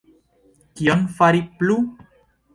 [0.79, 1.79] Kion fari plu?